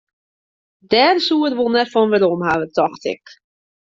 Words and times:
Dêr 0.91 1.15
soe 1.27 1.45
er 1.49 1.53
wol 1.57 1.71
net 1.73 1.91
fan 1.93 2.11
werom 2.11 2.41
hawwe, 2.47 2.67
tocht 2.75 3.03
ik. 3.13 3.23